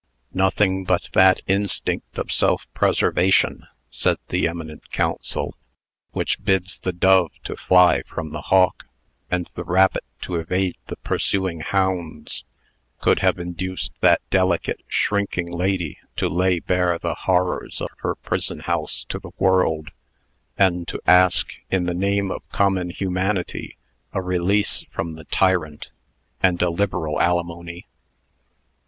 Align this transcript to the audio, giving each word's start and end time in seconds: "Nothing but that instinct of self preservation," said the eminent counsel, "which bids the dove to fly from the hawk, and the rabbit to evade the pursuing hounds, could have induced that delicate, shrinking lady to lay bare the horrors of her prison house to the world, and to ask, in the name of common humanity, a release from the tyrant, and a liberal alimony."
"Nothing 0.33 0.83
but 0.83 1.09
that 1.13 1.41
instinct 1.45 2.17
of 2.17 2.31
self 2.31 2.65
preservation," 2.73 3.67
said 3.91 4.17
the 4.29 4.47
eminent 4.47 4.89
counsel, 4.89 5.53
"which 6.11 6.43
bids 6.43 6.79
the 6.79 6.91
dove 6.91 7.31
to 7.43 7.55
fly 7.55 8.01
from 8.01 8.31
the 8.31 8.41
hawk, 8.41 8.87
and 9.29 9.47
the 9.53 9.63
rabbit 9.63 10.03
to 10.21 10.37
evade 10.37 10.75
the 10.87 10.95
pursuing 10.95 11.59
hounds, 11.59 12.43
could 12.99 13.19
have 13.19 13.37
induced 13.37 13.91
that 14.01 14.27
delicate, 14.31 14.81
shrinking 14.87 15.51
lady 15.51 15.99
to 16.15 16.27
lay 16.27 16.59
bare 16.59 16.97
the 16.97 17.13
horrors 17.13 17.79
of 17.79 17.89
her 17.99 18.15
prison 18.15 18.61
house 18.61 19.03
to 19.07 19.19
the 19.19 19.33
world, 19.37 19.91
and 20.57 20.87
to 20.87 20.99
ask, 21.05 21.53
in 21.69 21.83
the 21.83 21.93
name 21.93 22.31
of 22.31 22.41
common 22.49 22.89
humanity, 22.89 23.77
a 24.13 24.21
release 24.23 24.81
from 24.89 25.13
the 25.13 25.25
tyrant, 25.25 25.91
and 26.41 26.59
a 26.63 26.71
liberal 26.71 27.21
alimony." 27.21 27.85